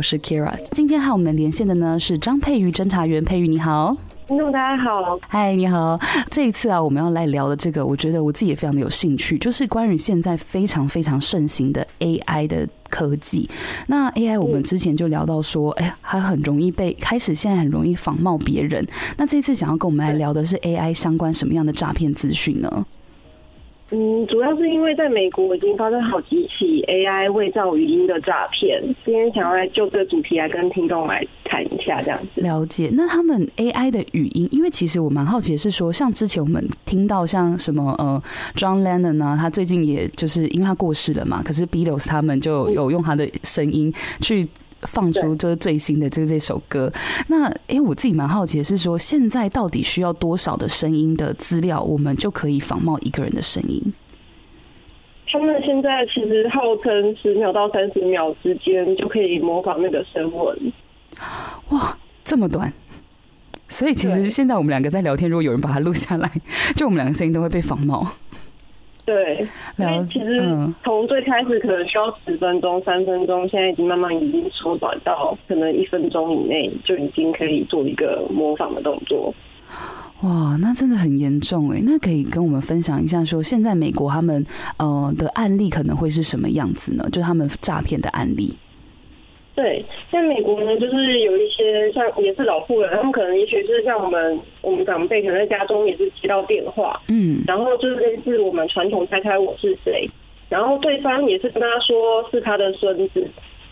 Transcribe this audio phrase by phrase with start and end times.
[0.00, 3.94] 我是 Kira，今天和我们连线的呢是张佩瑜侦查员，佩瑜你好。
[4.26, 6.00] 听众大家好，嗨，你好。
[6.30, 13.46] 这一次啊，我们要来聊的这个，我觉得我自己也非常的有兴趣，就是关于现在非常非常盛行的 AI 的科技。
[13.88, 18.82] 那 AI 我们之前就聊到说，哎、嗯，还很容易被开始，现在很容易仿冒别人。
[19.18, 22.86] 那这次想要跟我们来聊的是 AI 相关什么样的诈骗资讯呢？
[23.92, 32.40] 嗯，主要是因为在美国已经发生好几起 AI 伪造语音的诈骗，今天想要来就这个主题来跟听众来谈一下，这样子。
[32.40, 32.88] 了解。
[32.92, 38.22] 那他们 AI 的语音，因为其实我蛮好奇的是说，像之前我们听到像什么呃
[38.54, 44.46] ，John Lennon 呢，他最近也就是因为他过世了嘛，可是 Beatles 他们就有用他的声音去。
[44.82, 46.92] 放出就是最新的这这首歌，
[47.28, 53.92] 那哎、欸，我自己蛮好奇的是说，现在到底需要多少的声音的资料，我们就可以仿冒一个人的声音？
[55.32, 60.72] 他们现在其实号称十秒到三十秒之间就可以模仿那个声纹。
[61.68, 62.72] 哇，这么短！
[63.68, 66.28] 所以其实现在我们两个在聊天，如果有人把它录下来，
[66.74, 68.04] 就我们两个声音都会被仿冒。
[69.04, 70.40] 对，因为其实
[70.84, 79.34] 从最开始可能需要十分钟、三分钟，现在已经慢慢已经缩短到可能一分钟以内就已经可以做一个模仿的动作。
[80.22, 81.80] 哇，那真的很严重哎！
[81.82, 84.44] 那可以跟我们分享一下，说现在美国他们
[84.76, 87.08] 呃的案例可能会是什么样子呢？
[87.10, 88.54] 就他们诈骗的案例。
[89.54, 100.08] 对，在美国呢，就是有一些像也是老妇人，他们可能也许是像我们我们长辈可能在家中也是接到电话，嗯，然后就是类似我们传统猜猜我是谁，
[100.48, 103.24] 然后对方也是跟他说是他的孙子，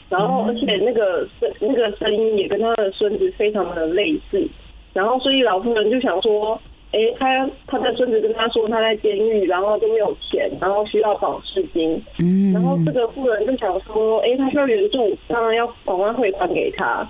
[0.09, 4.47] 然后而且那个声那个声音也跟他的孙子非常的类似，
[4.92, 6.61] 然后所以老妇人就想说。
[6.91, 12.03] 哎、欸，他他的孙子跟他说他在监狱，然后都没有钱，然后需要保释金。
[12.19, 17.06] 嗯，然后这个富人就想说，哎、欸，他需要援助，当然要赶快汇款给他，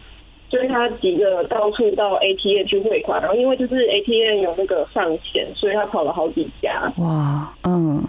[0.51, 3.21] 所以他急着到处到 ATM 去汇款。
[3.21, 6.93] 然后因为就是 ATM 有那个上限，所以他跑了好几家。
[6.99, 8.03] 哇，嗯。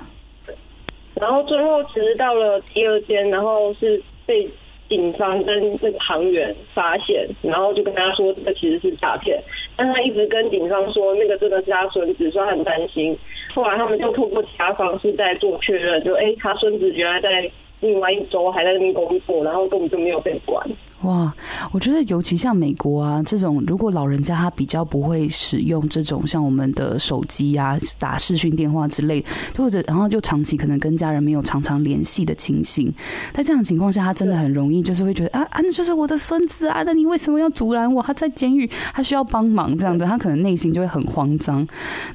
[1.15, 4.49] 然后最后其实到了第二间，然后是被
[4.87, 9.39] 警方跟那个行员发现，然后就跟他说这个其实是诈骗。
[9.79, 13.17] 但他一直跟警方说那个真的是他孙子，说他很担心。
[13.55, 17.49] 后来他们就通过其他方式再做确认，就哎、他孙子原来在
[17.81, 20.67] 另外一周还在那边工作，然后根本就没有被管。
[21.03, 21.33] 哇，
[21.71, 29.23] 我觉得尤其像美国啊这种，如果老人家他比较不会使用这种像我们的手机啊、打视讯电话之类，
[29.57, 32.93] 或者然后就长期可能跟家人没有常常联系的情形，
[33.33, 38.03] 在这样的情况下，他真的很容易就是会觉得啊啊，那就是我的孙子啊，那你为什么要阻拦我？
[38.03, 41.65] 他在监狱，他需要帮忙这样的，他可能内心就会很慌张。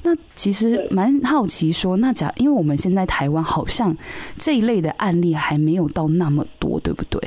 [0.03, 3.97] 那其实蛮好奇说，那假因为我们现在台湾好像
[4.37, 7.21] 这一类的案例还没有到那么多，对不对？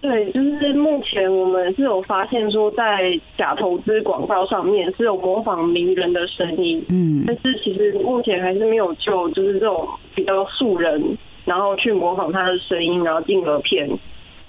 [0.00, 13.88] 对，就是目前我们是有发现说，在假投资广告上面是有模仿名人的声音，嗯，但是其实目前还是没有就就是这种比较素人，然后去模仿他的声音，然后进而骗。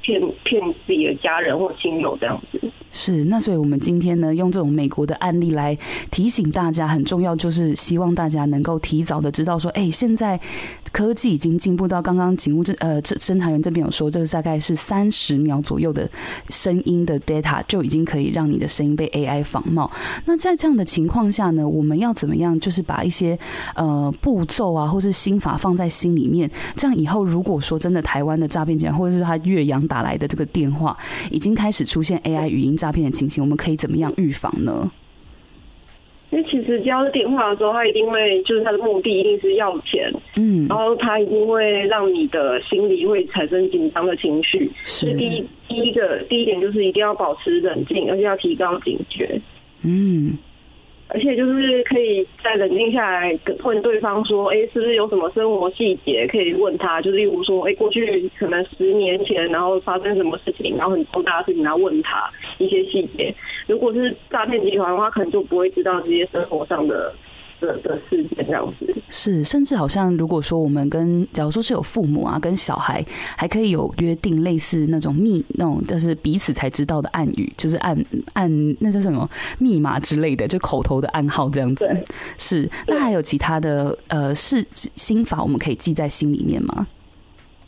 [0.01, 2.61] 骗骗自己的家人或亲友这样子
[2.97, 5.77] 是，那所以我们今天呢，用这种美国的案例来
[6.09, 10.39] 提醒大家，很重要就是希望大家能够提早的知道说，哎、现在
[10.93, 16.09] 科技已经进步到刚刚警务这呃侦侦查员这边有说，这个大概是三十秒左右的
[16.49, 19.91] 声音的 data 就已经可以让你的声音被 AI 仿冒。
[20.25, 23.37] 那在这样的情况下呢，我们要怎么样，就是把一些
[23.75, 30.97] 呃步骤啊，或是心法放在心里面，这样以后如果说真的台湾的诈骗集团或者是他越洋打打来的这个电话
[31.31, 34.91] 已经开始出现 AI 语音诈骗的情形，我们可以怎么样预防呢？
[36.29, 44.69] 因为其实接到电话的时候，他一定会就是他的目的一定是要钱，嗯，然后他一定会让你的心里会产生紧张的情绪。
[44.83, 49.39] 是第一第一个第一点就是一定要保持冷静，而且要提高警觉。
[49.81, 50.37] 嗯。
[51.15, 57.01] 而且就是可以再冷静下来，问对方说：“哎，是不是有什么生活细节可以问他？
[57.01, 63.33] 就是例如说，哎，过去可能十年前，然后发生什么事情，然后很重大的事情，然后问他一些细节。
[63.65, 67.13] 如果是诈骗集团的话，可能就不会知道这些生活上的。”
[67.59, 73.03] 的的事件这样子是，甚至好像如果说我们跟，假如说是有父母啊，跟小孩
[73.37, 77.97] 还可以有约定，类似那种密那种，就是彼此才知道的暗语，就是暗
[78.33, 79.29] 暗那叫什么
[79.59, 81.87] 密码之类的，就口头的暗号这样子。
[82.37, 86.87] 是，那还有其他的呃是心法，我们可以记在心里面吗？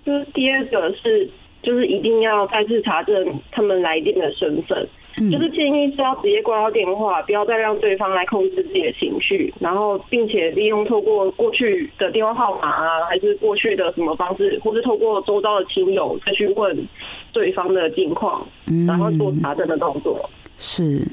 [0.04, 1.30] 就是第二个是。
[1.63, 3.13] 就是一定要再次查证
[3.51, 4.88] 他们来电的身份。
[5.31, 16.87] 就是建议是要直接挂掉电话，不要再让对方来控制自己的情绪，然后并且利用透过过去的电话号码啊，还是过去的什么方式，或是透过周遭的亲友再去问
[17.33, 18.47] 对方的近况，
[18.85, 20.19] 然后做查证的动作。
[20.23, 20.29] 嗯、
[20.59, 21.07] 是，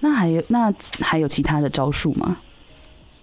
[0.00, 2.36] 那还有那还有其他的招数吗？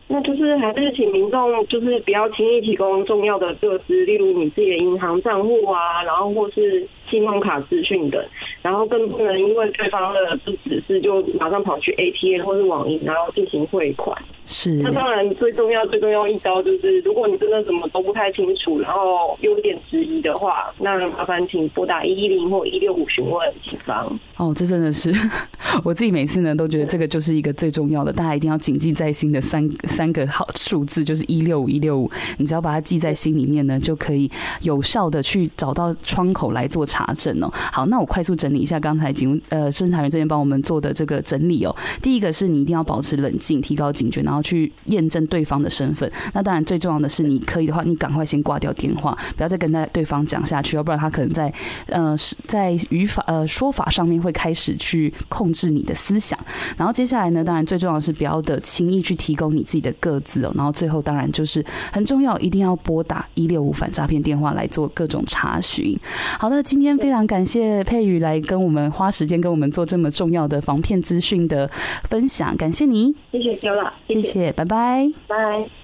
[0.07, 6.87] 那就是还是请民众就是不要轻易提供重要的个资，例如你自己的银行账户啊，然后或是。
[7.09, 8.19] 信用卡资讯等，
[8.63, 14.18] 然后更不能因为对方的不指示就马上跑去 ATM 或是网银，然后进行汇款。
[14.63, 14.81] 是。
[14.81, 24.19] 那当然最重要、最重要一招就是，如果你真的什么都不太清楚，然后有点质疑的话，那麻烦请拨打一一零或一六五询问警方。
[24.38, 25.13] 哦，这真的是
[25.86, 32.09] 我自己每次呢都觉得这个就是一个最重要的，大家一定要谨记在心的三三个好数字，就是一六五一六五。
[32.39, 34.31] 你只要把它记在心里面呢，就可以
[34.62, 37.04] 有效的去找到窗口来做查。
[37.04, 41.75] 查证哦，好，那我快速整理一下刚才警呃侦查员这边帮我们做的这个整理哦。
[42.01, 46.09] 第一个是你一定要保持冷静，提高警觉，然后去去验证对方的身份。
[46.33, 51.53] 那当然最重要的是，你可以的话，你赶快先挂掉电话，不要再跟他对方讲下去，要不然他可能在
[51.88, 52.15] 呃
[52.47, 56.39] 在语法呃说法上面会开始去控制你的思想。
[56.77, 60.53] 然后接下来呢，当然最重要的是不要的轻易去提供你自己的个资哦。
[60.56, 65.99] 然后最后当然就是很重要，一定要拨打一六五反诈骗电话来做各种查询。
[66.39, 66.94] 好的，今天。
[67.03, 71.69] 非常感谢佩瑜来跟我们花时间跟我们做这么重要的防骗资讯的
[72.03, 75.82] 分享，感谢你，谢谢 Kira，谢谢，谢拜拜，拜。